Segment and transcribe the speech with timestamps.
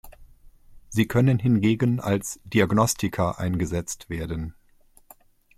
[0.89, 4.55] Sie können hingegen als Diagnostika eingesetzt werden.